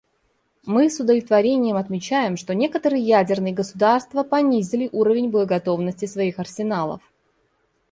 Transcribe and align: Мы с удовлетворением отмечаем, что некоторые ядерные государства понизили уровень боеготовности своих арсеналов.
Мы 0.65 0.89
с 0.89 0.99
удовлетворением 0.99 1.77
отмечаем, 1.77 2.35
что 2.35 2.55
некоторые 2.55 3.03
ядерные 3.03 3.53
государства 3.53 4.23
понизили 4.23 4.89
уровень 4.91 5.29
боеготовности 5.29 6.05
своих 6.07 6.39
арсеналов. 6.39 7.03